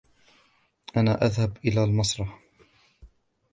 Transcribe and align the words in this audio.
أنا 0.97 1.25
أذهب 1.25 1.57
إلى 1.65 1.83
المسرح. 1.83 2.39